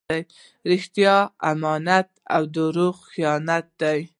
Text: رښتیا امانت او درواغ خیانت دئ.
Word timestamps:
رښتیا 0.71 1.15
امانت 1.51 2.07
او 2.35 2.43
درواغ 2.55 2.95
خیانت 3.11 3.65
دئ. 3.81 3.99